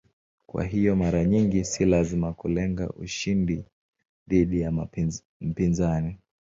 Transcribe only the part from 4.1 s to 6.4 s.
dhidi ya mpinzani.